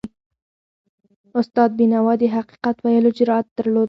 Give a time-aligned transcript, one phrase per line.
[1.39, 3.79] استاد بینوا د حقیقت ویلو جرأت درلود.